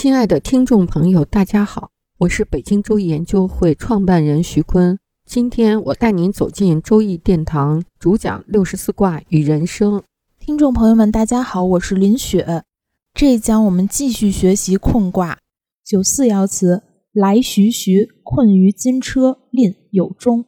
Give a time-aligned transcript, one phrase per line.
[0.00, 4.96] 亲爱的听众朋友，大家好，我是北京周易研究会创办人徐坤。
[5.26, 10.00] 今天我带您走进周易殿堂，主讲六十四卦与人生。
[10.38, 12.62] 听众朋友们，大家好，我是林雪。
[13.12, 15.36] 这一讲我们继续学习困卦。
[15.84, 20.44] 九四爻辞：来徐徐，困于金车，吝有终。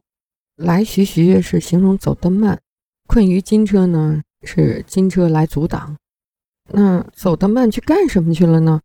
[0.54, 2.60] 来徐徐是形容走得慢，
[3.08, 5.96] 困于金车呢是金车来阻挡。
[6.72, 8.80] 那走得慢去干什么去了呢？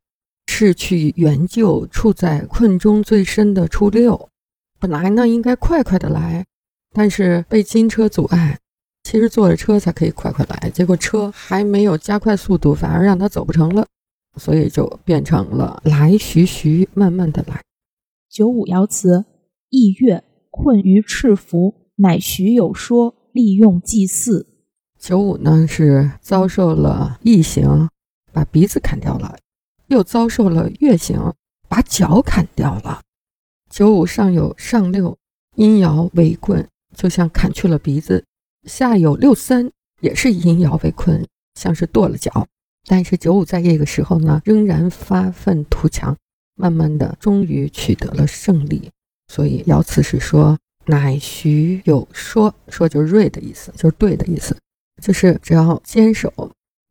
[0.57, 4.29] 是去援救处在困中最深的初六。
[4.79, 6.45] 本来呢应该快快的来，
[6.93, 8.57] 但是被金车阻碍。
[9.03, 13.85] 其实坐着车才可以快快来，结果车还没有加快速度，反而让他走不成了，
[14.37, 17.61] 所以就变成了来徐徐，慢慢的来。
[18.29, 19.25] 九五爻辞：
[19.69, 24.47] 意月困于赤符，乃徐有说，利用祭祀。
[24.97, 27.89] 九五呢是遭受了异形，
[28.31, 29.35] 把鼻子砍掉了。
[29.87, 31.33] 又遭受了月刑，
[31.67, 33.01] 把脚砍掉了。
[33.69, 35.17] 九五上有上六，
[35.55, 38.23] 阴爻为棍，就像砍去了鼻子；
[38.63, 39.69] 下有六三，
[40.01, 41.25] 也是阴爻为困，
[41.55, 42.47] 像是跺了脚。
[42.87, 46.15] 但是九五在这个时候呢，仍然发愤图强，
[46.55, 48.89] 慢慢的，终于取得了胜利。
[49.27, 54.55] 所以爻辞是说：“乃徐有说，说就是锐的意思，就是对的意思，
[55.01, 56.31] 就是只要坚守，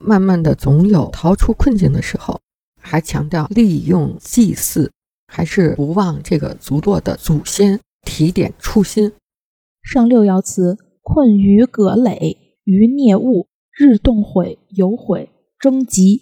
[0.05, 2.41] 慢慢的，总有逃出困境的时候。”
[2.85, 4.93] 还强调利用祭祀，
[5.27, 9.11] 还是不忘这个族落的祖先，提点初心。
[9.83, 16.21] 上六爻辞：困于葛藟，于孽物，日动悔，有悔，征吉。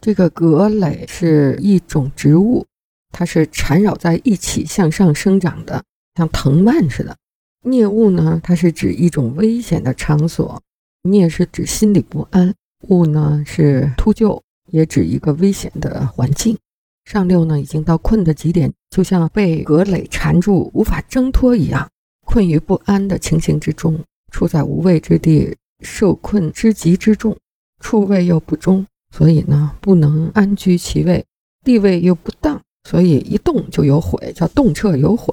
[0.00, 2.64] 这个葛藟是一种植物，
[3.10, 5.82] 它是缠绕在一起向上生长的，
[6.14, 7.16] 像藤蔓似的。
[7.64, 10.62] 孽物呢，它是指一种危险的场所。
[11.02, 12.54] 孽是指心里不安，
[12.88, 14.40] 物呢是秃鹫。
[14.68, 16.56] 也指一个危险的环境。
[17.04, 21.88] 上六呢，已经到困的极点，就像被葛藟缠住，无法挣脱一样，
[22.24, 27.36] 困于不安的情形之中，处在无位之地，受困之极之重，
[27.78, 28.84] 处位又不中，
[29.14, 31.24] 所以呢，不能安居其位，
[31.62, 35.32] 地位又不当，所以一动就有悔，叫动彻有悔。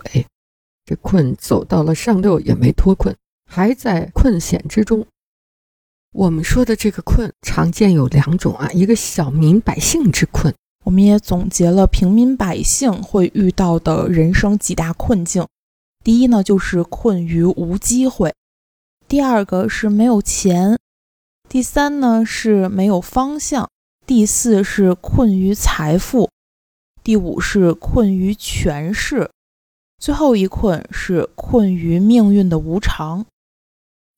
[0.85, 3.15] 这困走到了上六，也没脱困，
[3.49, 5.03] 还在困险之中。
[6.13, 10.53] 我们说的这个困，常见有两种啊，一个小民百姓之困，
[10.85, 15.43] 我们也总结了平民百姓会遇到的人生几大困境。
[16.03, 18.29] 第一呢，就是困于无机会；
[19.07, 20.77] 第二个是没有钱；
[21.49, 23.65] 第三呢是没有方向；
[24.05, 26.29] 第四是困于财富；
[27.03, 29.31] 第五是困于权势；
[29.97, 33.25] 最后一困是困于命运的无常。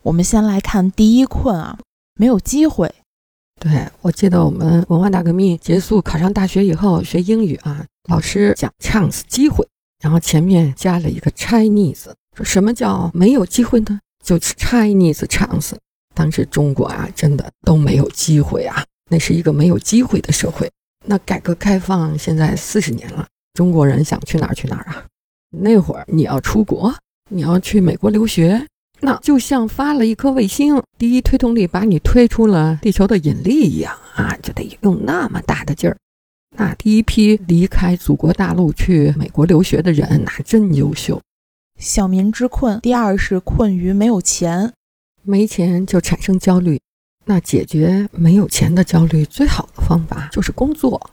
[0.06, 1.80] 我们先来看第一困啊，
[2.14, 2.94] 没有机会。
[3.60, 9.68] 对我记得我们文化大革命结束，考上大学以后学英语啊，老师讲 chance 机会，
[10.04, 12.04] 然后前面加了一个 Chinese，
[12.38, 14.00] 说什么叫没有机会呢？
[14.24, 15.72] 就是 Chinese chance。
[16.14, 20.72] 当时中国啊，真的都没有机会啊，那是一个没有机会的社会。
[21.08, 25.04] 那改革开放现在四十年了，中国人想去哪儿去哪儿啊？
[25.50, 26.94] 那会儿你要出国，
[27.32, 28.64] 你要去美国留学。
[29.02, 35.98] 那就像发了一颗卫星，第一推动力把你推出了地球的引力一样啊，就得用那么大的劲儿。
[36.58, 41.22] 那第一批离开祖国大陆去美国留学的人，那真优秀。
[41.78, 44.72] 小民之困，第二是困于没有钱，
[45.24, 46.80] 没钱就产生焦虑。
[47.26, 51.10] 那解决没有钱的焦虑，最好的方法就是工作，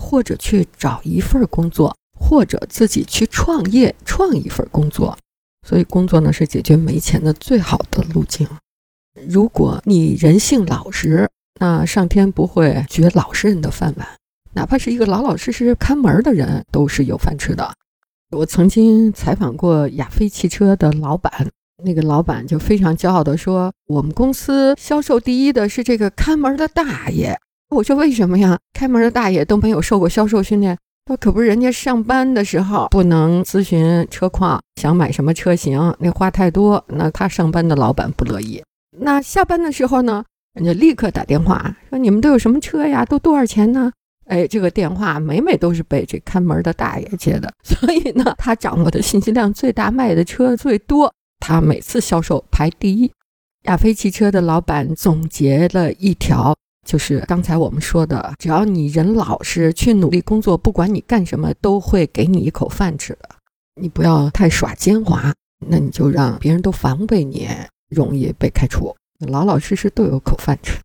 [0.00, 5.18] 或者去找一份工作，或者自己去创业，创一份工作。
[5.66, 8.46] 所以工作呢是解决没钱的最好的路径。
[9.28, 11.28] 如果你人性老实，
[11.58, 14.06] 那上天不会绝老实人的饭碗，
[14.54, 17.74] 哪怕是一个老老实实看门的人，都是有饭吃的。
[18.30, 21.50] 我曾经采访过亚飞汽车的老板，
[21.82, 27.36] 那个老板就非常骄傲地说：“我们公司销售第一的是这个看门的大爷。”
[27.70, 28.58] 我说：“为什么呀？
[28.72, 36.84] 开门的大爷都没有受过销售训练。”那可不是人家上班的时候不能咨询车况，想买什么车型，那话太多。
[36.88, 38.60] 那他上班的老板不乐意。
[38.98, 40.24] 那下班的时候呢，
[40.54, 43.04] 人家立刻打电话说：“你们都有什么车呀？
[43.04, 43.92] 都多少钱呢？
[44.26, 53.08] 哎，这个电话每每都是被这看门的大爷接的， 所以呢，他掌握的信息量最大，卖的车最多，他每次销售排第一。
[53.66, 56.56] 亚飞汽车的老板总结了一条，
[56.86, 63.28] 就是刚才我们说的，只要你人老实，去努力工作，不管你干什么，都会给你一口饭吃的。
[63.78, 65.34] 你不要太耍奸猾，
[65.68, 67.48] 那你就让别人都防备你，
[67.90, 68.94] 容易被开除。
[69.18, 70.78] 老老实实都有口饭吃。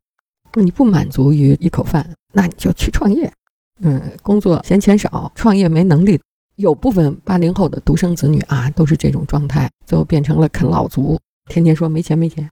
[0.55, 3.31] 你不满足于一口饭，那你就去创业。
[3.79, 6.19] 嗯，工作嫌钱少，创业没能力。
[6.55, 11.17] 有部分八零后的独生子女啊，都是这种状态，最后变成了啃老族，
[11.49, 12.49] 天天说没钱没钱。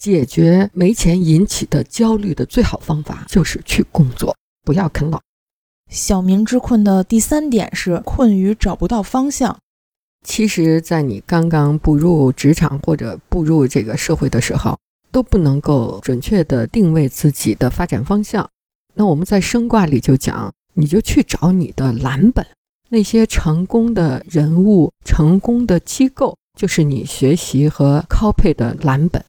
[0.00, 5.20] 解决没钱引起的焦虑的最好方法就是去工作，不要啃老。
[5.90, 9.58] 小明之困的第三点是困于找不到方向。
[10.26, 14.78] 其实，在你刚刚步入职场或者步入这个社会的时候，
[15.12, 18.48] 都不能够准确的定位自己的发展方向。
[18.94, 22.46] 那我们在生卦里就讲，你就去找你的蓝本，
[22.88, 29.24] 那些成功的人物、成功的机构，就是你学习和 copy 的蓝本。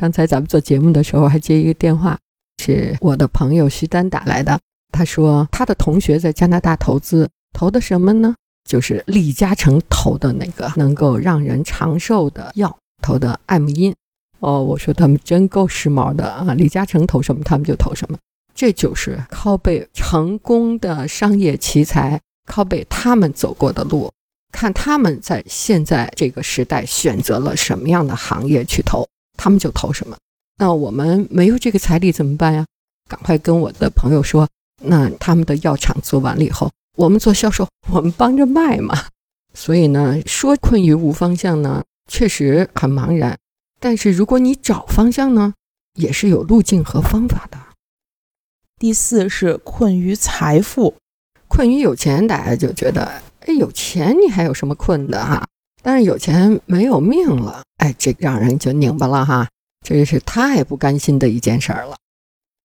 [0.00, 2.18] 刚才咱们做节目的时候，还接一个电话，
[2.56, 4.58] 是我的朋友徐丹打来的。
[4.90, 8.34] 他说他的同学在加拿大投资，投的什么呢？
[8.66, 13.94] 就是李嘉诚投的那个能够让人长寿的药，投的艾姆因。
[14.38, 16.54] 哦，我说他们真够时髦的啊！
[16.54, 18.16] 李嘉诚投什么，他们就投什么。
[18.54, 24.10] 这就是靠背成功的商业奇才，靠背他们走过的路，
[24.50, 29.06] 看他们在现在这个时代选择了什么样的行业去投。
[29.40, 30.14] 他们就投什么？
[30.58, 32.66] 那我们没有这个财力怎么办呀？
[33.08, 34.46] 赶快跟我的朋友说，
[34.82, 39.06] 那他们的药厂做完了以后，我们做销售，我们帮着卖嘛。
[39.54, 43.38] 所以呢，说困于无方向呢，确实很茫然。
[43.80, 45.54] 但是如果你找方向呢，
[45.94, 47.58] 也是有路径和方法的。
[48.78, 50.94] 第四是困于财富，
[51.48, 55.46] 困于有钱，大家就觉得，哎，有钱你还有什么困的哈？
[55.82, 59.48] 但是有钱没有命了，哎，这让人就拧巴了哈，
[59.86, 61.96] 这是太不甘心的一件事儿了。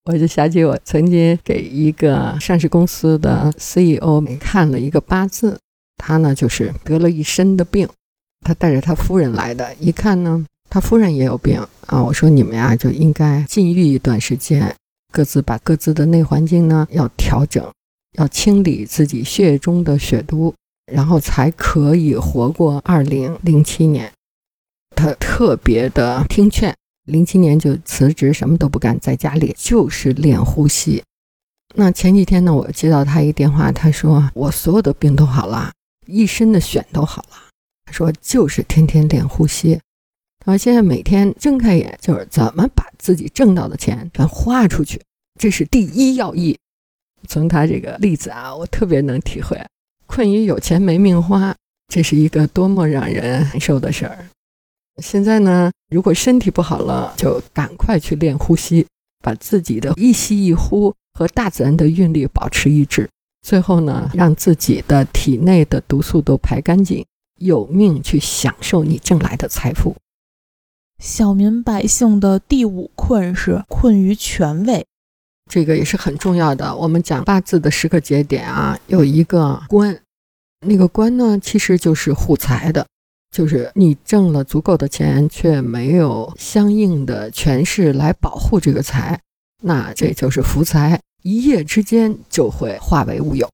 [0.04, 5.58] 我就想起我曾经给一个上市公司的 CEO 看了一个八字，
[5.96, 7.88] 他呢就是得了一身的病，
[8.44, 12.02] 他带着他夫人来的，一看呢，他夫人也有病啊。
[12.02, 14.72] 我说你们呀就应该禁欲一段时间，
[15.12, 17.68] 各自把各自的内环境呢要调整，
[18.18, 20.54] 要清理自己血液中的血毒。
[20.92, 24.12] 然后才可以活过二零零七年，
[24.94, 26.74] 他特别的听劝，
[27.04, 31.02] 零七年就辞职，什么都不干，在家里就是练呼吸。
[31.74, 35.72] 那前几天呢，我接到他一电话，他说我所有的病都好了，
[36.06, 37.36] 一身的癣都好了。
[37.84, 39.80] 他说就是天天练呼吸，
[40.38, 45.02] 他说现在每天睁开眼就是怎么把自己挣到的钱全花出去，
[45.38, 46.56] 这是第一要义。
[47.28, 49.60] 从他这个例子啊，我特别能体会。
[50.06, 51.54] 困于有钱没命花，
[51.88, 54.26] 这是一个多么让人难受的事儿。
[55.02, 58.86] 现在呢，如果身体不好了，就赶快去练呼吸，
[59.22, 63.08] 把自己的一吸一呼和大自然的韵律保持一致。
[63.42, 67.04] 最后呢，让自己的体内的毒素都排干净，
[67.38, 69.94] 有命去享受你挣来的财富。
[70.98, 74.86] 小民百姓的第五困是困于权位。
[75.50, 76.74] 这个也是很重要的。
[76.76, 79.98] 我们讲八字的十个节点啊，有一个官，
[80.66, 82.86] 那个官呢，其实就是护财的，
[83.30, 89.20] 就是你挣了足够的钱，却没有相应的权势来保护这个财，
[89.62, 93.48] 那这就是福财，一夜之间就会化为乌有。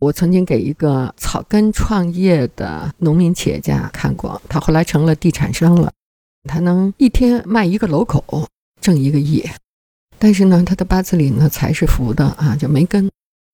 [0.00, 5.90] 我曾经给一个草根创业的农民企业家看过，他后来成了地产商了，
[6.48, 8.46] 他能一天卖一个楼口，
[8.80, 9.42] 挣一个亿。
[10.24, 13.10] 但是呢，他的八字里呢财是福的啊，就没根。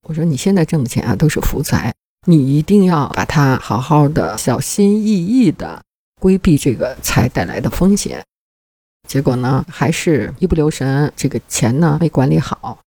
[0.07, 1.93] 我说你现在挣的钱啊都是福财，
[2.29, 5.83] 你一定要把它好好的、小心翼翼的
[6.21, 8.23] 规避这个财带来的风险。
[9.09, 12.79] 结果呢，还是一不留神，这个钱呢没管理好，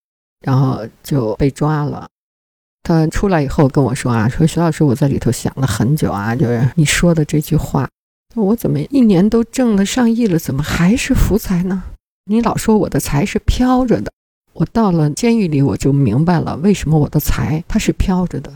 [0.46, 2.08] 然后就被抓了。
[2.84, 7.90] 他出来以后跟我说啊，说徐老师，我在里头想了很久啊，就是你说的这句话，
[8.34, 11.84] 我怎么一年都挣了上亿了，怎么还是福财呢？
[12.25, 14.12] 你老说我的财是飘着的，
[14.53, 18.53] 我到了监狱里我就明白了，为什么我的财它是飘着的，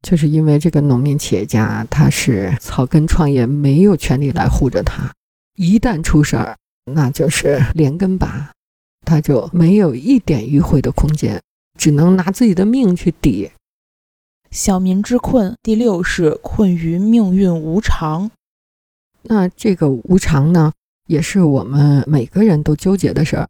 [0.00, 5.12] 就是因为这个农民企业家他是草根创业，没有权利来护着他，
[5.56, 6.56] 一旦出事儿，
[6.92, 8.52] 那就是连根拔，
[9.04, 11.42] 他就没有一点迂回的空间，
[11.78, 13.50] 只能拿自己的命去抵。
[14.50, 18.30] 小民之困第六是困于命运无常，
[19.22, 20.72] 那这个无常呢？
[21.06, 23.48] 也是我们每个人都纠结的事儿。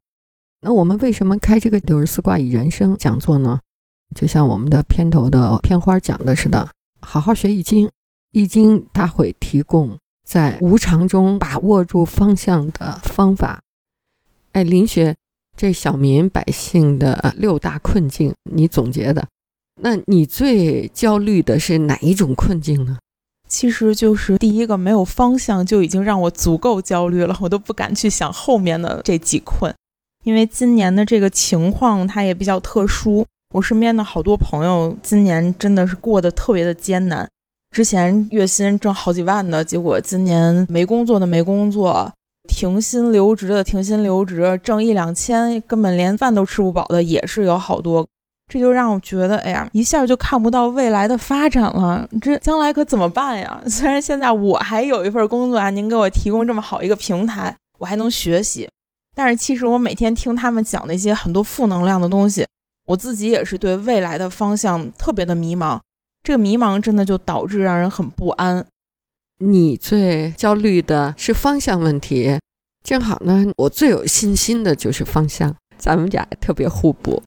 [0.61, 3.61] 那我们为什么开这个六十四卦以人生讲座呢？
[4.15, 6.71] 就像我们的片头的片花讲的似的，
[7.01, 7.91] 好好学易经，
[8.31, 13.61] 易经它会提供在无常中把握住方向的方法。
[14.53, 15.17] 哎，林学，
[15.57, 19.27] 这小民百姓的六大困境，你总结的，
[19.83, 22.99] 那你最焦虑的是哪一种困境呢？
[23.55, 29.73] 其实就是第一个没有方向就已经让我足够焦虑了，我都不敢去想后面的这几困。
[30.25, 37.29] 因为今年的这个情况它也比较特殊，我身边的好多朋友今年真的是过得特别的艰难。
[37.71, 42.13] 之前月薪挣好几万的，结果今年没工作的没工作，
[42.49, 48.05] 停薪留职的停薪留职，挣一两千根本连饭都吃不饱的也是有好多。
[48.47, 52.09] 这就让我觉得，哎呀，一下就看不到未来的发展了。
[52.21, 53.61] 这将来可怎么办呀？
[53.67, 58.69] 虽然现在我还有一份工作啊，您给我提供这么好一个平台，我还能学习，
[59.15, 62.47] 但是其实我每天听他们讲那些很多负能量的东西，
[62.87, 65.81] 我自己也是对未来的方向特别的迷茫。
[66.23, 68.67] 这个迷茫真的就导致让人很不安。
[69.39, 72.39] 你最焦虑的是方向问题，
[72.83, 77.23] 正好呢，我最有信心的就是方向，咱们俩特别互补。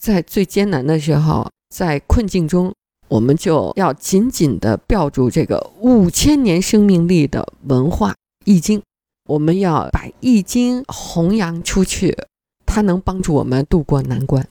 [0.00, 2.74] 在最艰难的时候，在困境中，
[3.08, 8.12] 我们就要紧紧地吊住这个五千年生命力的文化
[8.44, 8.80] 《易经》，
[9.28, 12.16] 我们要把《易经》弘扬出去，
[12.64, 14.48] 它能帮助我们渡过难关。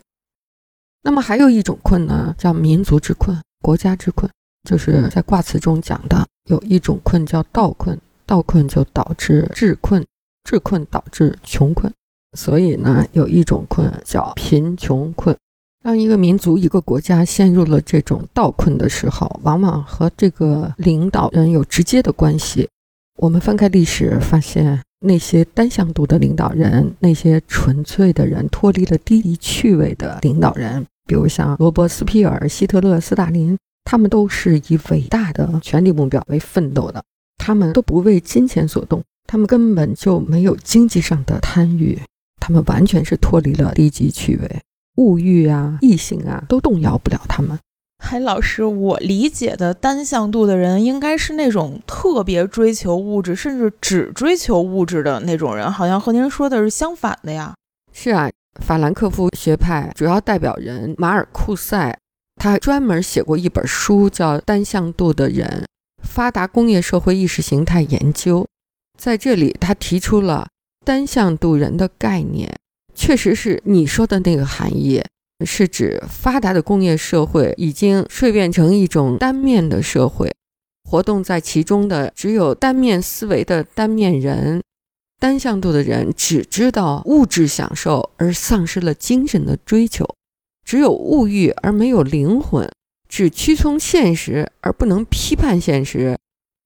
[1.01, 4.29] 那么还有一种困呢，叫民族之困、国家之困，
[4.69, 10.05] 就是在卦辞中讲的，有一种困叫道困，道困就导致治困，
[10.43, 11.91] 治困导致穷困。
[12.37, 15.35] 所以呢，有一种困叫贫穷困。
[15.83, 22.67] 当一个民族、一个国家陷入了这种倒困的时候，往往和这个领导人有直接的关系。
[23.17, 37.01] 我们翻开历史，发现那些单向度的领导人，那些纯粹的人，脱离了低级趣味的领导人，比如像罗伯斯庇尔、希特勒、斯大林，他们都是以伟大的权力目标为奋斗的。
[37.37, 41.97] 他们都不为金钱所动，他们根本就没有经济上的贪欲。
[42.49, 44.61] 他们完全是脱离了低级趣味、
[44.95, 47.55] 物欲啊、异性啊，都动摇不了他们。
[48.03, 57.53] 嗨，老师，我理解的单向度的人，应该是那种特别追求物质，甚至只追求物质的那种人，好像和您说的是相反的呀。
[57.93, 58.27] 是啊，
[58.59, 61.95] 法兰克福学派主要代表人马尔库塞，
[62.37, 65.67] 他专门写过一本书，叫《单向度的人：
[66.01, 68.41] 发达工业社会意识形态研究》。
[68.97, 70.47] 在这里，他提出了。
[70.85, 72.57] 单向度人的概念，
[72.95, 75.03] 确实是你说的那个含义，
[75.45, 80.33] 是指发达的工业社会已经蜕变成一种单面的社会，
[80.89, 84.61] 活动在其中的只有单面思维的单面人。
[85.19, 90.05] 单向度的人只知道物质享受，而丧失了精神的追求；
[90.65, 92.71] 只有物欲而没有灵魂，
[93.09, 96.17] 只屈从现实而不能批判现实，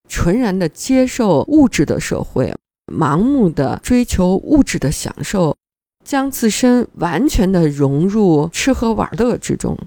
[0.08, 2.54] 纯然的接受物质的社会。
[2.92, 5.56] 盲目的追求物质的享受，
[6.04, 9.78] 将自身完全的融入吃喝玩乐之中。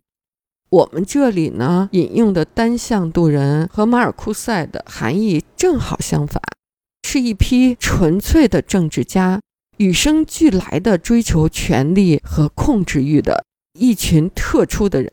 [0.70, 6.42] 我们这里呢引用的单向度人和马尔库塞的含义正好相反，
[7.06, 9.40] 是一批纯粹的政治家，
[9.76, 13.44] 与生俱来的追求权力和控制欲的
[13.78, 15.10] 一群特殊的人。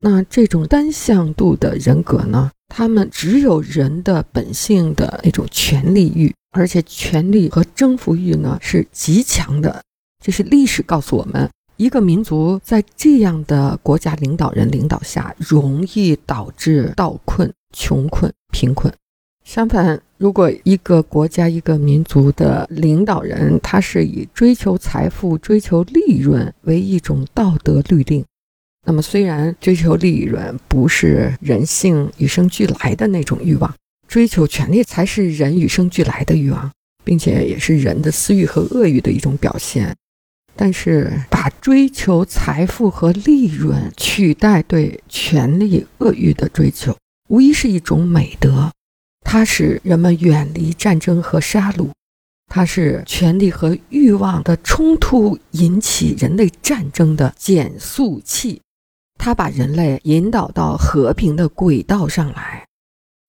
[0.00, 6.32] 那这种单向度的人格呢，他们只有人的本性的那种权力欲。
[6.56, 9.82] 而且权力和征服欲呢是极强的，
[10.24, 18.92] 这是历史告诉我们，一个民族在这样的国家领导人领导下，容易导致倒困、穷困、贫困。
[19.44, 28.24] 相反，如果一个国家、一个民族的领导人，他是以追求财富、追求利润为一种道德律令，
[28.84, 33.72] 那么虽然追求利润不是人性与生俱来的那种欲望。
[34.08, 36.70] 追求权力才是人与生俱来的欲望，
[37.04, 39.94] 并且也是人的私欲和恶欲的一种表现。
[40.54, 46.96] 但是，把追求财富和利润取代对权力恶欲的追求，
[47.28, 48.72] 无疑是一种美德。
[49.20, 51.90] 它使人们远离战争和杀戮，
[52.46, 58.62] 它是权力和欲望的冲突引起人类战争的减速器，
[59.18, 62.64] 它把人类引导到和平的轨道上来。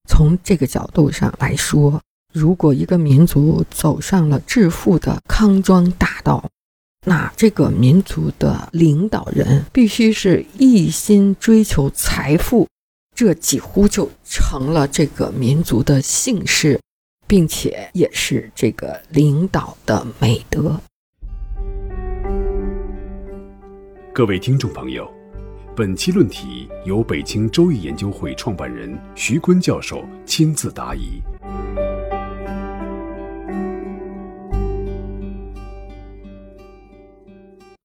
[0.08, 2.02] 从这个角度上来说，
[2.34, 6.50] 如果一个民族走上了致富的康庄大道，
[7.06, 12.68] 那这个民族的领导人必须是一心追求财富，
[13.16, 16.80] 这几乎就成了这个民族的姓氏，
[17.28, 20.80] 并且也是这个领导的美德。
[24.14, 25.17] 各位听众朋友。
[25.78, 31.22] 本期论题由北京周易研究会创办人徐坤教授亲自答疑。